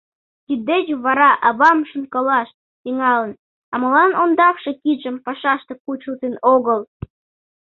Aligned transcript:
Тиддеч 0.45 0.87
вара 1.05 1.31
авам 1.47 1.79
шонкалаш 1.89 2.49
тӱҥалын: 2.81 3.31
а 3.73 3.75
молан 3.81 4.11
ондакше 4.23 4.71
кидшым 4.81 5.15
пашаште 5.25 5.73
кучылтын 5.83 6.33
огыл?! 6.53 6.81